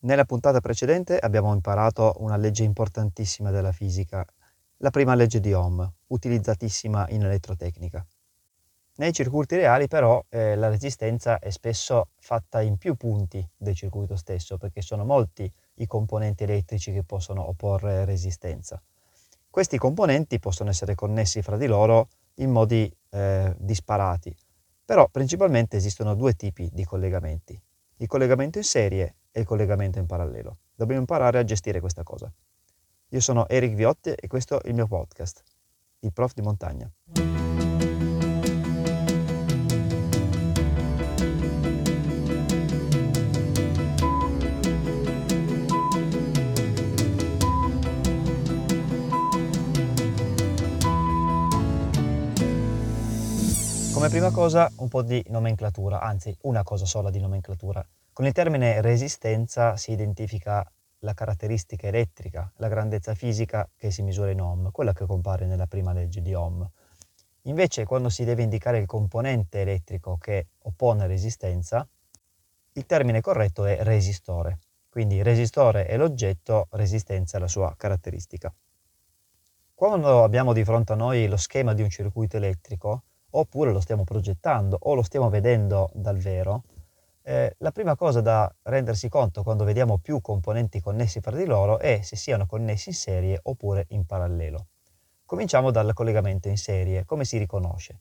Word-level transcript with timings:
Nella 0.00 0.24
puntata 0.24 0.60
precedente 0.60 1.18
abbiamo 1.18 1.52
imparato 1.52 2.14
una 2.18 2.36
legge 2.36 2.62
importantissima 2.62 3.50
della 3.50 3.72
fisica, 3.72 4.24
la 4.76 4.90
prima 4.90 5.16
legge 5.16 5.40
di 5.40 5.52
Ohm, 5.52 5.92
utilizzatissima 6.06 7.08
in 7.08 7.24
elettrotecnica. 7.24 8.06
Nei 8.98 9.12
circuiti 9.12 9.56
reali 9.56 9.88
però 9.88 10.24
eh, 10.28 10.54
la 10.54 10.68
resistenza 10.68 11.40
è 11.40 11.50
spesso 11.50 12.10
fatta 12.20 12.60
in 12.60 12.76
più 12.76 12.94
punti 12.94 13.44
del 13.56 13.74
circuito 13.74 14.14
stesso 14.14 14.56
perché 14.56 14.82
sono 14.82 15.04
molti 15.04 15.52
i 15.74 15.86
componenti 15.86 16.44
elettrici 16.44 16.92
che 16.92 17.02
possono 17.02 17.48
opporre 17.48 18.04
resistenza. 18.04 18.80
Questi 19.50 19.78
componenti 19.78 20.38
possono 20.38 20.70
essere 20.70 20.94
connessi 20.94 21.42
fra 21.42 21.56
di 21.56 21.66
loro 21.66 22.08
in 22.34 22.52
modi 22.52 22.88
eh, 23.10 23.52
disparati, 23.58 24.32
però 24.84 25.08
principalmente 25.08 25.76
esistono 25.76 26.14
due 26.14 26.34
tipi 26.34 26.70
di 26.72 26.84
collegamenti, 26.84 27.60
il 27.96 28.06
collegamento 28.06 28.58
in 28.58 28.64
serie 28.64 29.16
e 29.38 29.42
il 29.42 29.46
collegamento 29.46 29.98
in 30.00 30.06
parallelo. 30.06 30.58
Dobbiamo 30.74 31.00
imparare 31.00 31.38
a 31.38 31.44
gestire 31.44 31.78
questa 31.78 32.02
cosa. 32.02 32.30
Io 33.10 33.20
sono 33.20 33.48
Eric 33.48 33.74
Viotti 33.74 34.10
e 34.10 34.26
questo 34.26 34.60
è 34.60 34.68
il 34.68 34.74
mio 34.74 34.86
podcast, 34.86 35.42
il 36.00 36.12
prof 36.12 36.34
di 36.34 36.42
montagna. 36.42 36.90
Come 53.92 54.10
prima 54.10 54.30
cosa 54.30 54.70
un 54.76 54.88
po' 54.88 55.02
di 55.02 55.24
nomenclatura, 55.28 56.00
anzi 56.00 56.36
una 56.42 56.62
cosa 56.62 56.84
sola 56.86 57.10
di 57.10 57.20
nomenclatura. 57.20 57.84
Con 58.18 58.26
il 58.26 58.32
termine 58.32 58.80
resistenza 58.80 59.76
si 59.76 59.92
identifica 59.92 60.68
la 61.02 61.14
caratteristica 61.14 61.86
elettrica, 61.86 62.50
la 62.56 62.66
grandezza 62.66 63.14
fisica 63.14 63.70
che 63.76 63.92
si 63.92 64.02
misura 64.02 64.32
in 64.32 64.40
ohm, 64.40 64.72
quella 64.72 64.92
che 64.92 65.06
compare 65.06 65.46
nella 65.46 65.68
prima 65.68 65.92
legge 65.92 66.20
di 66.20 66.34
ohm. 66.34 66.68
Invece 67.42 67.84
quando 67.84 68.08
si 68.08 68.24
deve 68.24 68.42
indicare 68.42 68.78
il 68.78 68.86
componente 68.86 69.60
elettrico 69.60 70.16
che 70.16 70.48
oppone 70.62 71.06
resistenza, 71.06 71.86
il 72.72 72.86
termine 72.86 73.20
corretto 73.20 73.66
è 73.66 73.84
resistore. 73.84 74.58
Quindi 74.88 75.22
resistore 75.22 75.86
è 75.86 75.96
l'oggetto, 75.96 76.66
resistenza 76.72 77.36
è 77.36 77.40
la 77.40 77.46
sua 77.46 77.72
caratteristica. 77.76 78.52
Quando 79.72 80.24
abbiamo 80.24 80.52
di 80.52 80.64
fronte 80.64 80.92
a 80.92 80.96
noi 80.96 81.28
lo 81.28 81.36
schema 81.36 81.72
di 81.72 81.82
un 81.82 81.88
circuito 81.88 82.36
elettrico, 82.36 83.04
oppure 83.30 83.70
lo 83.70 83.78
stiamo 83.78 84.02
progettando 84.02 84.76
o 84.76 84.94
lo 84.94 85.02
stiamo 85.02 85.30
vedendo 85.30 85.88
dal 85.94 86.18
vero, 86.18 86.64
eh, 87.28 87.56
la 87.58 87.72
prima 87.72 87.94
cosa 87.94 88.22
da 88.22 88.50
rendersi 88.62 89.10
conto 89.10 89.42
quando 89.42 89.64
vediamo 89.64 89.98
più 89.98 90.22
componenti 90.22 90.80
connessi 90.80 91.20
fra 91.20 91.36
di 91.36 91.44
loro 91.44 91.78
è 91.78 92.00
se 92.00 92.16
siano 92.16 92.46
connessi 92.46 92.88
in 92.88 92.94
serie 92.94 93.38
oppure 93.42 93.84
in 93.88 94.06
parallelo. 94.06 94.68
Cominciamo 95.26 95.70
dal 95.70 95.92
collegamento 95.92 96.48
in 96.48 96.56
serie. 96.56 97.04
Come 97.04 97.26
si 97.26 97.36
riconosce? 97.36 98.00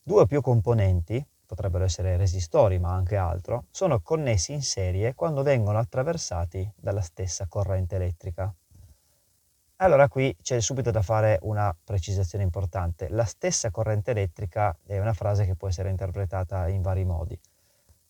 Due 0.00 0.20
o 0.20 0.26
più 0.26 0.40
componenti, 0.40 1.26
potrebbero 1.44 1.82
essere 1.82 2.16
resistori 2.16 2.78
ma 2.78 2.92
anche 2.92 3.16
altro, 3.16 3.64
sono 3.72 4.00
connessi 4.00 4.52
in 4.52 4.62
serie 4.62 5.16
quando 5.16 5.42
vengono 5.42 5.78
attraversati 5.78 6.72
dalla 6.76 7.00
stessa 7.00 7.48
corrente 7.48 7.96
elettrica. 7.96 8.54
Allora 9.78 10.06
qui 10.06 10.36
c'è 10.40 10.60
subito 10.60 10.92
da 10.92 11.02
fare 11.02 11.40
una 11.42 11.76
precisazione 11.82 12.44
importante. 12.44 13.08
La 13.08 13.24
stessa 13.24 13.72
corrente 13.72 14.12
elettrica 14.12 14.78
è 14.86 15.00
una 15.00 15.14
frase 15.14 15.46
che 15.46 15.56
può 15.56 15.66
essere 15.66 15.90
interpretata 15.90 16.68
in 16.68 16.80
vari 16.80 17.04
modi 17.04 17.36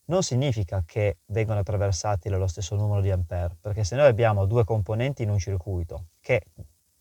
non 0.06 0.22
significa 0.22 0.82
che 0.84 1.18
vengono 1.26 1.60
attraversati 1.60 2.28
dallo 2.28 2.46
stesso 2.46 2.74
numero 2.76 3.00
di 3.00 3.10
ampere, 3.10 3.56
perché 3.60 3.84
se 3.84 3.96
noi 3.96 4.06
abbiamo 4.06 4.46
due 4.46 4.64
componenti 4.64 5.22
in 5.22 5.30
un 5.30 5.38
circuito 5.38 6.06
che 6.20 6.44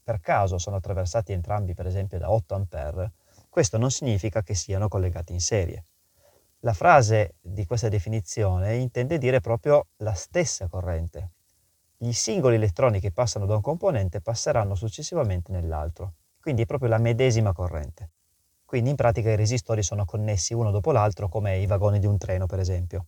per 0.03 0.19
caso 0.19 0.57
sono 0.57 0.75
attraversati 0.75 1.31
entrambi 1.31 1.73
per 1.73 1.87
esempio 1.87 2.19
da 2.19 2.31
8 2.31 2.55
ampere, 2.55 3.11
questo 3.49 3.77
non 3.77 3.91
significa 3.91 4.41
che 4.43 4.55
siano 4.55 4.87
collegati 4.87 5.33
in 5.33 5.41
serie. 5.41 5.85
La 6.59 6.73
frase 6.73 7.35
di 7.41 7.65
questa 7.65 7.89
definizione 7.89 8.75
intende 8.75 9.17
dire 9.17 9.39
proprio 9.39 9.87
la 9.97 10.13
stessa 10.13 10.67
corrente. 10.67 11.31
Gli 11.97 12.11
singoli 12.13 12.55
elettroni 12.55 12.99
che 12.99 13.11
passano 13.11 13.45
da 13.45 13.55
un 13.55 13.61
componente 13.61 14.21
passeranno 14.21 14.75
successivamente 14.75 15.51
nell'altro, 15.51 16.13
quindi 16.39 16.63
è 16.63 16.65
proprio 16.65 16.89
la 16.89 16.97
medesima 16.97 17.51
corrente. 17.51 18.11
Quindi 18.71 18.91
in 18.91 18.95
pratica 18.95 19.29
i 19.29 19.35
resistori 19.35 19.83
sono 19.83 20.05
connessi 20.05 20.53
uno 20.53 20.71
dopo 20.71 20.93
l'altro 20.93 21.27
come 21.27 21.57
i 21.57 21.65
vagoni 21.65 21.99
di 21.99 22.05
un 22.05 22.17
treno 22.17 22.45
per 22.45 22.59
esempio. 22.59 23.07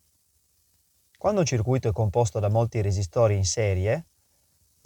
Quando 1.17 1.39
un 1.39 1.45
circuito 1.45 1.87
è 1.87 1.93
composto 1.93 2.39
da 2.39 2.49
molti 2.49 2.81
resistori 2.81 3.37
in 3.37 3.45
serie, 3.45 4.07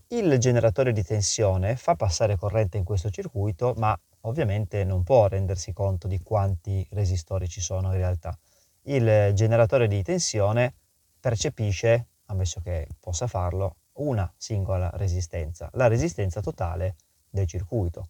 il 0.10 0.38
generatore 0.38 0.92
di 0.92 1.02
tensione 1.02 1.76
fa 1.78 1.96
passare 1.96 2.38
corrente 2.38 2.78
in 2.78 2.84
questo 2.84 3.10
circuito, 3.10 3.74
ma 3.78 4.00
ovviamente 4.22 4.84
non 4.84 5.02
può 5.02 5.26
rendersi 5.26 5.74
conto 5.74 6.08
di 6.08 6.22
quanti 6.22 6.88
resistori 6.92 7.48
ci 7.48 7.60
sono 7.60 7.88
in 7.94 7.98
realtà. 7.98 8.38
Il 8.84 9.32
generatore 9.34 9.88
di 9.88 10.04
tensione 10.04 10.76
percepisce, 11.20 12.06
ammesso 12.26 12.62
che 12.62 12.88
possa 13.00 13.26
farlo, 13.26 13.78
una 13.94 14.32
singola 14.38 14.92
resistenza, 14.94 15.72
la 15.74 15.88
resistenza 15.88 16.40
totale 16.40 16.98
del 17.32 17.48
circuito. 17.48 18.10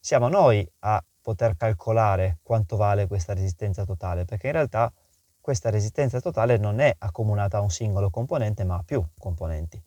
Siamo 0.00 0.26
noi 0.26 0.68
a 0.80 1.00
poter 1.28 1.56
calcolare 1.58 2.38
quanto 2.42 2.76
vale 2.76 3.06
questa 3.06 3.34
resistenza 3.34 3.84
totale, 3.84 4.24
perché 4.24 4.46
in 4.46 4.54
realtà 4.54 4.90
questa 5.42 5.68
resistenza 5.68 6.20
totale 6.20 6.56
non 6.56 6.80
è 6.80 6.94
accomunata 6.96 7.58
a 7.58 7.60
un 7.60 7.68
singolo 7.68 8.08
componente, 8.08 8.64
ma 8.64 8.76
a 8.76 8.82
più 8.82 9.06
componenti. 9.18 9.78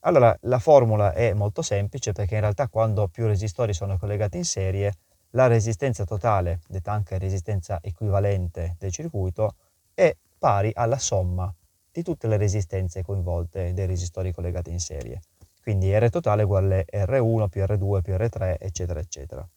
Allora, 0.00 0.36
la 0.42 0.58
formula 0.58 1.14
è 1.14 1.32
molto 1.32 1.62
semplice 1.62 2.12
perché 2.12 2.34
in 2.34 2.42
realtà 2.42 2.68
quando 2.68 3.08
più 3.08 3.24
resistori 3.26 3.72
sono 3.72 3.96
collegati 3.96 4.36
in 4.36 4.44
serie, 4.44 4.92
la 5.30 5.46
resistenza 5.46 6.04
totale, 6.04 6.60
detta 6.68 6.92
anche 6.92 7.16
resistenza 7.16 7.78
equivalente 7.80 8.76
del 8.78 8.92
circuito, 8.92 9.54
è 9.94 10.14
pari 10.38 10.72
alla 10.74 10.98
somma 10.98 11.50
di 11.90 12.02
tutte 12.02 12.28
le 12.28 12.36
resistenze 12.36 13.02
coinvolte 13.02 13.72
dei 13.72 13.86
resistori 13.86 14.30
collegati 14.30 14.70
in 14.70 14.80
serie. 14.80 15.22
Quindi 15.62 15.90
R 15.98 16.10
totale 16.10 16.42
uguale 16.42 16.84
R1 16.92 17.48
più 17.48 17.62
R2 17.62 18.02
più 18.02 18.14
R3, 18.14 18.56
eccetera, 18.58 19.00
eccetera. 19.00 19.48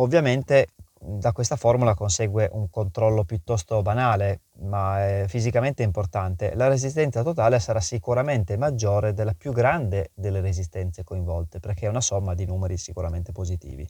Ovviamente 0.00 0.68
da 1.00 1.32
questa 1.32 1.56
formula 1.56 1.94
consegue 1.94 2.48
un 2.52 2.70
controllo 2.70 3.24
piuttosto 3.24 3.82
banale, 3.82 4.42
ma 4.60 5.24
fisicamente 5.26 5.82
importante. 5.82 6.54
La 6.54 6.68
resistenza 6.68 7.22
totale 7.22 7.58
sarà 7.58 7.80
sicuramente 7.80 8.56
maggiore 8.56 9.12
della 9.12 9.34
più 9.36 9.52
grande 9.52 10.10
delle 10.14 10.40
resistenze 10.40 11.02
coinvolte, 11.02 11.58
perché 11.58 11.86
è 11.86 11.88
una 11.88 12.00
somma 12.00 12.34
di 12.34 12.46
numeri 12.46 12.76
sicuramente 12.76 13.32
positivi. 13.32 13.86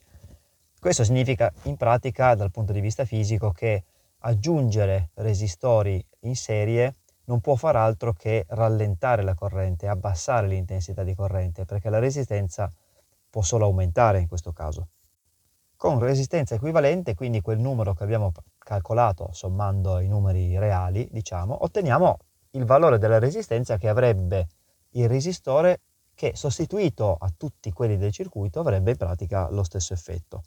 Questo 0.79 1.03
significa 1.03 1.51
in 1.63 1.77
pratica, 1.77 2.33
dal 2.33 2.51
punto 2.51 2.73
di 2.73 2.81
vista 2.81 3.05
fisico, 3.05 3.51
che 3.51 3.83
aggiungere 4.19 5.09
resistori 5.15 6.03
in 6.21 6.35
serie 6.35 6.95
non 7.25 7.39
può 7.39 7.55
far 7.55 7.75
altro 7.75 8.13
che 8.13 8.45
rallentare 8.49 9.21
la 9.21 9.35
corrente, 9.35 9.87
abbassare 9.87 10.47
l'intensità 10.47 11.03
di 11.03 11.13
corrente, 11.13 11.65
perché 11.65 11.91
la 11.91 11.99
resistenza 11.99 12.71
può 13.29 13.43
solo 13.43 13.65
aumentare 13.65 14.19
in 14.19 14.27
questo 14.27 14.51
caso 14.51 14.87
con 15.79 15.97
resistenza 15.99 16.55
equivalente, 16.55 17.15
quindi 17.15 17.39
quel 17.39 17.57
numero 17.57 17.93
che 17.93 18.03
abbiamo 18.03 18.33
calcolato 18.57 19.29
sommando 19.31 19.99
i 19.99 20.09
numeri 20.09 20.59
reali, 20.59 21.07
diciamo, 21.09 21.63
otteniamo 21.63 22.17
il 22.51 22.65
valore 22.65 22.97
della 22.97 23.17
resistenza 23.17 23.77
che 23.77 23.87
avrebbe 23.87 24.49
il 24.89 25.07
resistore 25.07 25.79
che 26.15 26.33
sostituito 26.35 27.15
a 27.17 27.31
tutti 27.35 27.71
quelli 27.71 27.95
del 27.95 28.11
circuito 28.11 28.59
avrebbe 28.59 28.91
in 28.91 28.97
pratica 28.97 29.49
lo 29.51 29.63
stesso 29.63 29.93
effetto. 29.93 30.43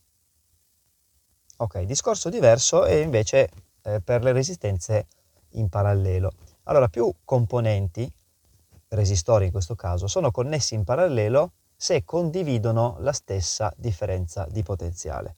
Ok, 1.56 1.81
discorso 1.81 2.28
diverso 2.28 2.84
è 2.84 2.97
invece 2.97 3.49
eh, 3.84 4.03
per 4.03 4.22
le 4.22 4.32
resistenze 4.32 5.06
in 5.53 5.70
parallelo. 5.70 6.31
Allora, 6.64 6.88
più 6.88 7.10
componenti, 7.25 8.06
resistori 8.88 9.47
in 9.47 9.50
questo 9.50 9.76
caso, 9.76 10.06
sono 10.08 10.31
connessi 10.31 10.75
in 10.75 10.84
parallelo 10.84 11.52
se 11.82 12.05
condividono 12.05 12.94
la 13.00 13.11
stessa 13.11 13.73
differenza 13.76 14.46
di 14.49 14.62
potenziale. 14.62 15.34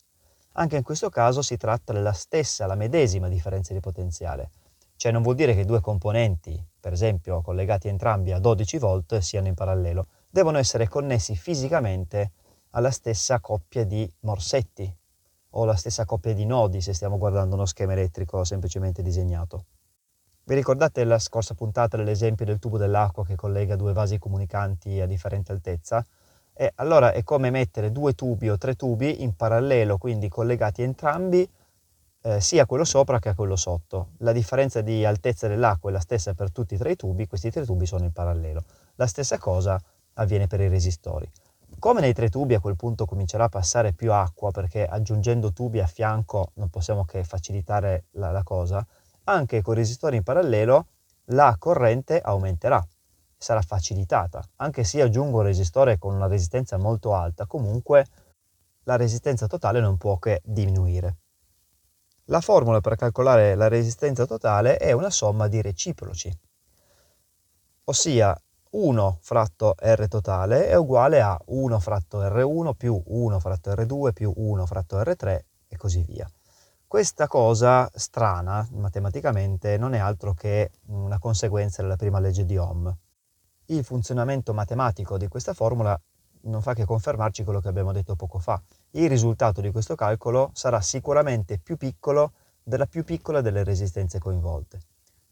Anche 0.56 0.76
in 0.76 0.82
questo 0.82 1.08
caso 1.08 1.40
si 1.40 1.56
tratta 1.56 1.94
della 1.94 2.12
stessa, 2.12 2.66
la 2.66 2.74
medesima 2.74 3.28
differenza 3.28 3.72
di 3.72 3.80
potenziale, 3.80 4.50
cioè 4.96 5.10
non 5.10 5.22
vuol 5.22 5.36
dire 5.36 5.54
che 5.54 5.64
due 5.64 5.80
componenti, 5.80 6.62
per 6.78 6.92
esempio 6.92 7.40
collegati 7.40 7.88
entrambi 7.88 8.30
a 8.32 8.38
12 8.40 8.76
volt, 8.76 9.16
siano 9.20 9.46
in 9.46 9.54
parallelo, 9.54 10.06
devono 10.28 10.58
essere 10.58 10.86
connessi 10.86 11.34
fisicamente 11.34 12.32
alla 12.72 12.90
stessa 12.90 13.40
coppia 13.40 13.86
di 13.86 14.06
morsetti 14.20 14.94
o 15.48 15.64
la 15.64 15.76
stessa 15.76 16.04
coppia 16.04 16.34
di 16.34 16.44
nodi 16.44 16.82
se 16.82 16.92
stiamo 16.92 17.16
guardando 17.16 17.54
uno 17.54 17.64
schema 17.64 17.92
elettrico 17.92 18.44
semplicemente 18.44 19.00
disegnato. 19.00 19.64
Vi 20.44 20.54
ricordate 20.54 21.04
la 21.04 21.18
scorsa 21.18 21.54
puntata 21.54 21.96
dell'esempio 21.96 22.44
del 22.44 22.58
tubo 22.58 22.76
dell'acqua 22.76 23.24
che 23.24 23.34
collega 23.34 23.76
due 23.76 23.94
vasi 23.94 24.18
comunicanti 24.18 25.00
a 25.00 25.06
differente 25.06 25.50
altezza? 25.50 26.04
E 26.56 26.70
allora 26.76 27.12
è 27.12 27.24
come 27.24 27.50
mettere 27.50 27.90
due 27.90 28.14
tubi 28.14 28.48
o 28.48 28.56
tre 28.56 28.76
tubi 28.76 29.22
in 29.22 29.34
parallelo, 29.34 29.98
quindi 29.98 30.28
collegati 30.28 30.82
entrambi 30.82 31.48
eh, 32.22 32.40
sia 32.40 32.64
quello 32.64 32.84
sopra 32.84 33.18
che 33.18 33.34
quello 33.34 33.56
sotto. 33.56 34.10
La 34.18 34.30
differenza 34.30 34.80
di 34.80 35.04
altezza 35.04 35.48
dell'acqua 35.48 35.90
è 35.90 35.92
la 35.92 35.98
stessa 36.00 36.32
per 36.32 36.52
tutti 36.52 36.74
e 36.74 36.78
tre 36.78 36.92
i 36.92 36.96
tubi, 36.96 37.26
questi 37.26 37.50
tre 37.50 37.64
tubi 37.64 37.86
sono 37.86 38.04
in 38.04 38.12
parallelo. 38.12 38.62
La 38.94 39.08
stessa 39.08 39.36
cosa 39.38 39.80
avviene 40.14 40.46
per 40.46 40.60
i 40.60 40.68
resistori. 40.68 41.28
Come 41.80 42.00
nei 42.00 42.14
tre 42.14 42.28
tubi 42.28 42.54
a 42.54 42.60
quel 42.60 42.76
punto 42.76 43.04
comincerà 43.04 43.44
a 43.44 43.48
passare 43.48 43.92
più 43.92 44.12
acqua, 44.12 44.52
perché 44.52 44.86
aggiungendo 44.86 45.52
tubi 45.52 45.80
a 45.80 45.86
fianco 45.86 46.52
non 46.54 46.70
possiamo 46.70 47.04
che 47.04 47.24
facilitare 47.24 48.04
la, 48.12 48.30
la 48.30 48.44
cosa, 48.44 48.86
anche 49.24 49.60
con 49.60 49.74
i 49.74 49.78
resistori 49.78 50.16
in 50.16 50.22
parallelo 50.22 50.86
la 51.28 51.56
corrente 51.58 52.20
aumenterà, 52.20 52.86
sarà 53.36 53.60
facilitata. 53.60 54.42
Anche 54.56 54.84
se 54.84 55.02
aggiungo 55.02 55.38
un 55.38 55.44
resistore 55.44 55.98
con 55.98 56.14
una 56.14 56.26
resistenza 56.26 56.76
molto 56.76 57.14
alta, 57.14 57.46
comunque 57.46 58.06
la 58.84 58.96
resistenza 58.96 59.46
totale 59.46 59.80
non 59.80 59.96
può 59.96 60.18
che 60.18 60.40
diminuire. 60.44 61.16
La 62.28 62.40
formula 62.40 62.80
per 62.80 62.96
calcolare 62.96 63.54
la 63.54 63.68
resistenza 63.68 64.24
totale 64.24 64.78
è 64.78 64.92
una 64.92 65.10
somma 65.10 65.46
di 65.46 65.60
reciproci, 65.60 66.32
ossia 67.84 68.34
1 68.70 69.18
fratto 69.20 69.74
R 69.78 70.08
totale 70.08 70.68
è 70.68 70.74
uguale 70.74 71.20
a 71.20 71.38
1 71.46 71.78
fratto 71.78 72.20
R1 72.22 72.74
più 72.74 73.00
1 73.04 73.38
fratto 73.38 73.72
R2 73.72 74.12
più 74.12 74.32
1 74.34 74.66
fratto 74.66 74.98
R3 75.00 75.38
e 75.68 75.76
così 75.76 76.02
via. 76.02 76.28
Questa 76.86 77.26
cosa 77.26 77.90
strana 77.94 78.66
matematicamente 78.72 79.76
non 79.76 79.94
è 79.94 79.98
altro 79.98 80.32
che 80.32 80.70
una 80.86 81.18
conseguenza 81.18 81.82
della 81.82 81.96
prima 81.96 82.20
legge 82.20 82.44
di 82.44 82.56
Ohm. 82.56 82.96
Il 83.66 83.82
funzionamento 83.82 84.52
matematico 84.52 85.16
di 85.16 85.26
questa 85.26 85.54
formula 85.54 85.98
non 86.42 86.60
fa 86.60 86.74
che 86.74 86.84
confermarci 86.84 87.44
quello 87.44 87.60
che 87.60 87.68
abbiamo 87.68 87.92
detto 87.92 88.14
poco 88.14 88.38
fa. 88.38 88.62
Il 88.90 89.08
risultato 89.08 89.62
di 89.62 89.70
questo 89.70 89.94
calcolo 89.94 90.50
sarà 90.52 90.82
sicuramente 90.82 91.58
più 91.58 91.78
piccolo 91.78 92.32
della 92.62 92.86
più 92.86 93.04
piccola 93.04 93.40
delle 93.40 93.64
resistenze 93.64 94.18
coinvolte. 94.18 94.80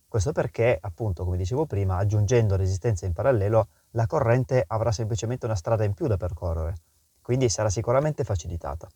Questo 0.08 0.32
perché, 0.32 0.78
appunto, 0.80 1.24
come 1.24 1.36
dicevo 1.36 1.66
prima, 1.66 1.96
aggiungendo 1.96 2.56
resistenze 2.56 3.04
in 3.06 3.12
parallelo, 3.12 3.68
la 3.92 4.06
corrente 4.06 4.64
avrà 4.66 4.92
semplicemente 4.92 5.44
una 5.46 5.54
strada 5.54 5.84
in 5.84 5.92
più 5.92 6.06
da 6.06 6.16
percorrere, 6.16 6.74
quindi 7.20 7.48
sarà 7.48 7.68
sicuramente 7.68 8.24
facilitata. 8.24 8.88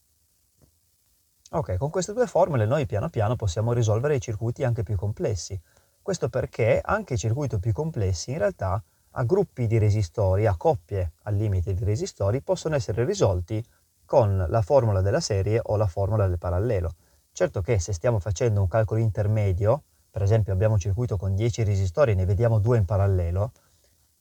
Ok, 1.50 1.76
con 1.76 1.90
queste 1.90 2.12
due 2.12 2.26
formule 2.26 2.66
noi 2.66 2.86
piano 2.86 3.08
piano 3.08 3.36
possiamo 3.36 3.72
risolvere 3.72 4.16
i 4.16 4.20
circuiti 4.20 4.64
anche 4.64 4.82
più 4.82 4.96
complessi. 4.96 5.58
Questo 6.02 6.28
perché 6.28 6.80
anche 6.82 7.14
i 7.14 7.18
circuiti 7.18 7.58
più 7.58 7.72
complessi 7.72 8.32
in 8.32 8.38
realtà 8.38 8.82
a 9.18 9.24
gruppi 9.24 9.66
di 9.66 9.78
resistori, 9.78 10.46
a 10.46 10.56
coppie 10.56 11.12
al 11.22 11.34
limite 11.34 11.74
di 11.74 11.84
resistori, 11.84 12.42
possono 12.42 12.74
essere 12.74 13.04
risolti 13.04 13.64
con 14.04 14.44
la 14.48 14.62
formula 14.62 15.00
della 15.00 15.20
serie 15.20 15.60
o 15.62 15.76
la 15.76 15.86
formula 15.86 16.26
del 16.26 16.38
parallelo. 16.38 16.94
Certo 17.32 17.60
che 17.60 17.78
se 17.78 17.92
stiamo 17.92 18.18
facendo 18.18 18.60
un 18.60 18.68
calcolo 18.68 19.00
intermedio, 19.00 19.82
per 20.10 20.22
esempio 20.22 20.52
abbiamo 20.52 20.74
un 20.74 20.80
circuito 20.80 21.16
con 21.16 21.34
10 21.34 21.64
resistori 21.64 22.12
e 22.12 22.14
ne 22.14 22.24
vediamo 22.24 22.58
due 22.58 22.76
in 22.76 22.84
parallelo, 22.84 23.52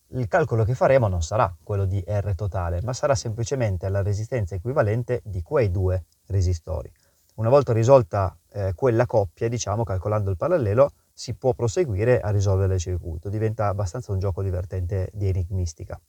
il 0.10 0.28
calcolo 0.28 0.64
che 0.64 0.76
faremo 0.76 1.08
non 1.08 1.22
sarà 1.22 1.54
quello 1.62 1.86
di 1.86 2.04
R 2.06 2.34
totale, 2.36 2.82
ma 2.84 2.94
sarà 2.94 3.16
semplicemente 3.16 3.90
la 3.90 4.02
resistenza 4.02 4.56
equivalente 4.56 5.22
di 5.26 5.42
quei 5.42 5.72
due 5.72 6.06
resistori. 6.28 6.92
Una 7.36 7.50
volta 7.50 7.74
risolta 7.74 8.38
eh, 8.52 8.74
quella 8.76 9.06
coppia, 9.06 9.50
diciamo, 9.50 9.84
calcolando 9.84 10.30
il 10.30 10.38
parallelo, 10.38 10.92
si 11.18 11.34
può 11.34 11.54
proseguire 11.54 12.20
a 12.20 12.30
risolvere 12.30 12.74
il 12.74 12.80
circuito. 12.82 13.30
Diventa 13.30 13.68
abbastanza 13.68 14.12
un 14.12 14.20
gioco 14.20 14.44
divertente 14.44 15.10
di 15.14 15.30
enigmistica. 15.30 16.00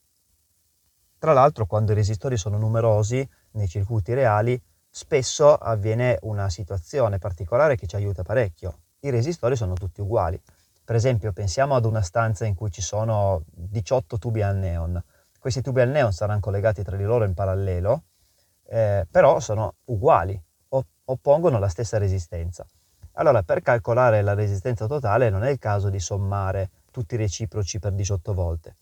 Tra 1.17 1.31
l'altro, 1.31 1.65
quando 1.65 1.93
i 1.93 1.95
resistori 1.95 2.35
sono 2.35 2.57
numerosi 2.57 3.27
nei 3.51 3.69
circuiti 3.69 4.13
reali, 4.13 4.61
spesso 4.89 5.55
avviene 5.55 6.19
una 6.23 6.49
situazione 6.49 7.19
particolare 7.19 7.77
che 7.77 7.87
ci 7.87 7.95
aiuta 7.95 8.23
parecchio. 8.23 8.81
I 8.99 9.09
resistori 9.09 9.55
sono 9.55 9.75
tutti 9.75 10.01
uguali. 10.01 10.39
Per 10.83 10.95
esempio, 10.95 11.31
pensiamo 11.31 11.75
ad 11.75 11.85
una 11.85 12.01
stanza 12.01 12.45
in 12.45 12.53
cui 12.53 12.69
ci 12.69 12.81
sono 12.81 13.43
18 13.47 14.17
tubi 14.17 14.41
al 14.41 14.57
neon. 14.57 15.01
Questi 15.39 15.61
tubi 15.61 15.79
al 15.79 15.89
neon 15.89 16.11
saranno 16.11 16.41
collegati 16.41 16.83
tra 16.83 16.97
di 16.97 17.03
loro 17.03 17.23
in 17.23 17.33
parallelo, 17.33 18.03
eh, 18.65 19.07
però 19.09 19.39
sono 19.39 19.75
uguali, 19.85 20.39
oppongono 21.05 21.59
la 21.59 21.69
stessa 21.69 21.97
resistenza. 21.97 22.65
Allora, 23.19 23.41
per 23.41 23.61
calcolare 23.61 24.21
la 24.21 24.35
resistenza 24.35 24.85
totale 24.85 25.29
non 25.29 25.43
è 25.43 25.49
il 25.49 25.57
caso 25.57 25.89
di 25.89 25.99
sommare 25.99 26.69
tutti 26.91 27.15
i 27.15 27.17
reciproci 27.17 27.79
per 27.79 27.93
18 27.93 28.33
volte. 28.33 28.75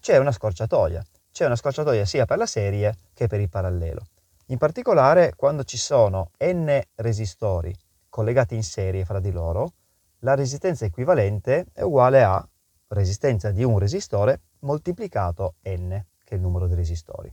C'è 0.00 0.16
una 0.16 0.32
scorciatoia. 0.32 1.04
C'è 1.30 1.44
una 1.44 1.56
scorciatoia 1.56 2.04
sia 2.06 2.24
per 2.24 2.38
la 2.38 2.46
serie 2.46 2.96
che 3.12 3.26
per 3.26 3.40
il 3.40 3.50
parallelo. 3.50 4.06
In 4.46 4.58
particolare, 4.58 5.34
quando 5.36 5.64
ci 5.64 5.76
sono 5.76 6.30
n 6.38 6.80
resistori 6.94 7.74
collegati 8.08 8.54
in 8.54 8.62
serie 8.62 9.04
fra 9.04 9.20
di 9.20 9.30
loro, 9.30 9.72
la 10.20 10.34
resistenza 10.34 10.86
equivalente 10.86 11.66
è 11.72 11.82
uguale 11.82 12.22
a 12.22 12.48
resistenza 12.88 13.50
di 13.50 13.64
un 13.64 13.78
resistore 13.78 14.40
moltiplicato 14.60 15.56
n, 15.64 15.90
che 16.24 16.34
è 16.34 16.34
il 16.34 16.40
numero 16.40 16.66
di 16.66 16.74
resistori. 16.74 17.30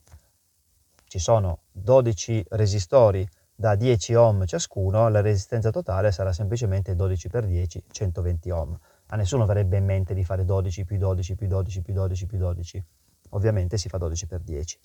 Ci 1.08 1.18
sono 1.18 1.60
12 1.72 2.46
resistori 2.50 3.26
da 3.58 3.76
10 3.76 4.14
ohm 4.16 4.46
ciascuno, 4.46 5.08
la 5.08 5.22
resistenza 5.22 5.72
totale 5.72 6.12
sarà 6.12 6.34
semplicemente 6.34 6.94
12 6.94 7.30
per 7.30 7.46
10, 7.46 7.84
120 7.90 8.50
ohm. 8.50 8.78
A 9.08 9.16
nessuno 9.16 9.46
verrebbe 9.46 9.78
in 9.78 9.86
mente 9.86 10.14
di 10.14 10.26
fare 10.26 10.44
12 10.44 10.84
più 10.84 10.98
12 10.98 11.36
più 11.36 11.48
12 11.48 11.82
più 11.82 11.94
12 11.94 12.26
più 12.26 12.38
12. 12.38 12.84
Ovviamente 13.30 13.78
si 13.78 13.88
fa 13.88 13.98
12 13.98 14.28
per 14.28 14.42
10. 14.42 14.80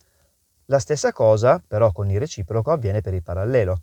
La 0.67 0.79
stessa 0.79 1.13
cosa 1.13 1.61
però 1.67 1.91
con 1.91 2.11
il 2.11 2.21
reciproco 2.21 2.71
avviene 2.71 3.01
per 3.01 3.15
il 3.15 3.25
parallelo. 3.25 3.83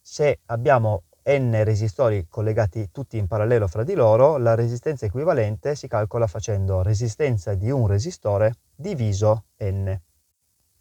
Se 0.00 0.40
abbiamo 0.46 1.02
n 1.24 1.64
resistori 1.64 2.26
collegati 2.28 2.90
tutti 2.92 3.18
in 3.18 3.26
parallelo 3.26 3.66
fra 3.66 3.82
di 3.82 3.94
loro, 3.94 4.36
la 4.36 4.54
resistenza 4.54 5.06
equivalente 5.06 5.74
si 5.74 5.88
calcola 5.88 6.28
facendo 6.28 6.82
resistenza 6.82 7.54
di 7.54 7.70
un 7.70 7.88
resistore 7.88 8.54
diviso 8.76 9.46
n 9.58 9.98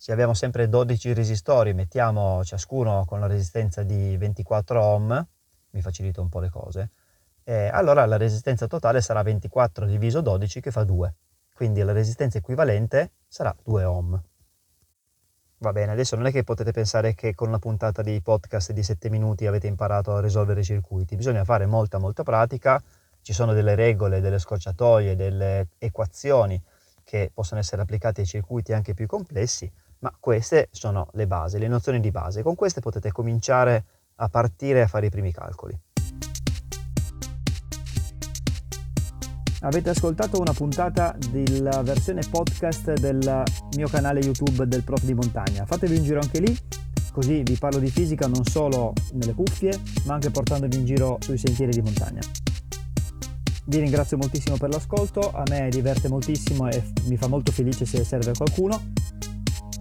se 0.03 0.11
abbiamo 0.11 0.33
sempre 0.33 0.67
12 0.67 1.13
resistori, 1.13 1.73
mettiamo 1.73 2.43
ciascuno 2.43 3.05
con 3.05 3.21
la 3.21 3.25
resistenza 3.25 3.83
di 3.83 4.17
24 4.17 4.83
ohm, 4.83 5.27
mi 5.69 5.81
facilita 5.81 6.19
un 6.19 6.27
po' 6.27 6.41
le 6.41 6.49
cose, 6.49 6.89
eh, 7.45 7.69
allora 7.69 8.05
la 8.05 8.17
resistenza 8.17 8.67
totale 8.67 8.99
sarà 8.99 9.21
24 9.21 9.85
diviso 9.85 10.19
12 10.19 10.59
che 10.59 10.71
fa 10.71 10.83
2. 10.83 11.15
Quindi 11.53 11.81
la 11.83 11.93
resistenza 11.93 12.37
equivalente 12.37 13.13
sarà 13.29 13.55
2 13.63 13.83
ohm. 13.85 14.21
Va 15.59 15.71
bene, 15.71 15.93
adesso 15.93 16.17
non 16.17 16.25
è 16.25 16.33
che 16.33 16.43
potete 16.43 16.73
pensare 16.73 17.15
che 17.15 17.33
con 17.33 17.47
una 17.47 17.59
puntata 17.59 18.01
di 18.01 18.21
podcast 18.21 18.73
di 18.73 18.83
7 18.83 19.09
minuti 19.09 19.47
avete 19.47 19.67
imparato 19.67 20.13
a 20.17 20.19
risolvere 20.19 20.59
i 20.59 20.65
circuiti, 20.65 21.15
bisogna 21.15 21.45
fare 21.45 21.65
molta 21.65 21.97
molta 21.97 22.23
pratica, 22.23 22.83
ci 23.21 23.31
sono 23.31 23.53
delle 23.53 23.73
regole, 23.73 24.19
delle 24.19 24.39
scorciatoie, 24.39 25.15
delle 25.15 25.69
equazioni 25.77 26.61
che 27.05 27.31
possono 27.33 27.61
essere 27.61 27.81
applicate 27.81 28.19
ai 28.19 28.27
circuiti 28.27 28.73
anche 28.73 28.93
più 28.93 29.07
complessi, 29.07 29.71
ma 30.03 30.13
queste 30.19 30.67
sono 30.71 31.07
le 31.13 31.27
basi, 31.27 31.57
le 31.57 31.69
nozioni 31.69 32.01
di 32.01 32.11
base. 32.11 32.43
Con 32.43 32.55
queste 32.55 32.81
potete 32.81 33.11
cominciare 33.11 33.85
a 34.15 34.27
partire 34.27 34.81
a 34.81 34.87
fare 34.87 35.05
i 35.05 35.09
primi 35.09 35.31
calcoli. 35.31 35.79
Avete 39.61 39.89
ascoltato 39.91 40.41
una 40.41 40.51
puntata 40.51 41.15
della 41.31 41.81
versione 41.83 42.21
podcast 42.29 42.99
del 42.99 43.43
mio 43.77 43.87
canale 43.87 44.19
YouTube 44.19 44.67
del 44.67 44.83
Prof 44.83 45.03
di 45.03 45.13
Montagna. 45.13 45.65
Fatevi 45.65 45.95
un 45.95 46.03
giro 46.03 46.19
anche 46.19 46.41
lì, 46.41 46.57
così 47.13 47.43
vi 47.43 47.55
parlo 47.57 47.79
di 47.79 47.89
fisica 47.89 48.27
non 48.27 48.43
solo 48.43 48.91
nelle 49.13 49.33
cuffie, 49.33 49.79
ma 50.03 50.15
anche 50.15 50.31
portandovi 50.31 50.75
in 50.75 50.85
giro 50.85 51.17
sui 51.21 51.37
sentieri 51.37 51.71
di 51.71 51.81
montagna. 51.81 52.19
Vi 53.65 53.79
ringrazio 53.79 54.17
moltissimo 54.17 54.57
per 54.57 54.67
l'ascolto, 54.67 55.31
a 55.31 55.43
me 55.47 55.69
diverte 55.69 56.09
moltissimo 56.09 56.67
e 56.67 56.83
mi 57.05 57.15
fa 57.15 57.27
molto 57.27 57.53
felice 57.53 57.85
se 57.85 58.03
serve 58.03 58.31
a 58.31 58.33
qualcuno. 58.35 58.91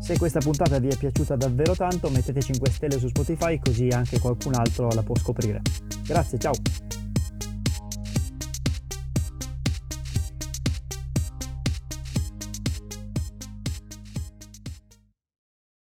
Se 0.03 0.19
questa 0.19 0.41
puntata 0.41 0.81
vi 0.81 0.89
è 0.89 0.97
piaciuta 0.97 1.37
davvero 1.37 1.77
tanto 1.77 2.11
mettete 2.11 2.43
5 2.43 2.71
stelle 2.73 2.99
su 2.99 3.07
Spotify 3.07 3.61
così 3.61 3.87
anche 3.87 4.19
qualcun 4.19 4.55
altro 4.55 4.89
la 4.89 5.03
può 5.05 5.17
scoprire. 5.17 5.63
Grazie, 6.05 6.39
ciao! 6.39 6.55